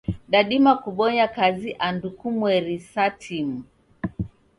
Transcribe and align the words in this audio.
Dadima 0.31 0.73
kubonya 0.83 1.25
kazi 1.37 1.69
andu 1.87 2.07
kumweri 2.17 2.75
sa 2.91 3.05
timu. 3.21 3.59